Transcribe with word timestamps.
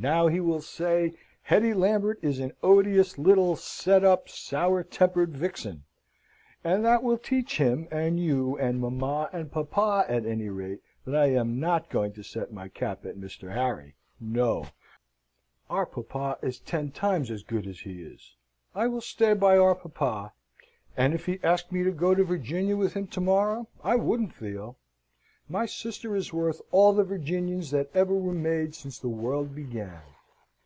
Now 0.00 0.26
he 0.26 0.40
will 0.40 0.62
say, 0.62 1.12
Hetty 1.42 1.74
Lambert 1.74 2.18
is 2.22 2.40
an 2.40 2.50
odious 2.60 3.18
little 3.18 3.54
set 3.54 4.02
up, 4.02 4.28
sour 4.28 4.82
tempered 4.82 5.36
vixen. 5.36 5.84
And 6.64 6.84
that 6.84 7.04
will 7.04 7.18
teach 7.18 7.58
him, 7.58 7.86
and 7.88 8.18
you, 8.18 8.58
and 8.58 8.80
mamma, 8.80 9.30
and 9.32 9.52
papa, 9.52 10.04
at 10.08 10.26
any 10.26 10.48
rate, 10.48 10.80
that 11.04 11.14
I 11.14 11.26
am 11.26 11.60
not 11.60 11.88
going 11.88 12.12
to 12.14 12.24
set 12.24 12.52
my 12.52 12.66
cap 12.66 13.06
at 13.06 13.16
Mr. 13.16 13.54
Harry. 13.54 13.94
No; 14.18 14.66
our 15.70 15.86
papa 15.86 16.44
is 16.44 16.58
ten 16.58 16.90
times 16.90 17.30
as 17.30 17.44
good 17.44 17.66
as 17.68 17.78
he 17.80 18.02
is. 18.02 18.34
I 18.74 18.88
will 18.88 19.02
stay 19.02 19.34
by 19.34 19.56
our 19.56 19.76
papa, 19.76 20.32
and 20.96 21.14
if 21.14 21.26
he 21.26 21.38
asked 21.44 21.70
me 21.70 21.84
to 21.84 21.92
go 21.92 22.12
to 22.12 22.24
Virginia 22.24 22.76
with 22.76 22.94
him 22.94 23.06
to 23.06 23.20
morrow, 23.20 23.68
I 23.84 23.94
wouldn't, 23.94 24.34
Theo. 24.34 24.78
My 25.48 25.66
sister 25.66 26.16
is 26.16 26.32
worth 26.32 26.62
all 26.70 26.94
the 26.94 27.04
Virginians 27.04 27.72
that 27.72 27.90
ever 27.94 28.14
were 28.14 28.32
made 28.32 28.74
since 28.74 28.98
the 28.98 29.10
world 29.10 29.54
began." 29.54 30.00